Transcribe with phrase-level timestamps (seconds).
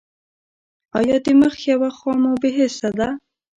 [0.99, 3.09] ایا د مخ یوه خوا مو بې حسه ده؟